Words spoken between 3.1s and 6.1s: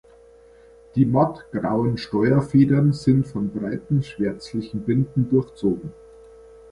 von breiten schwärzlichen Binden durchzogen.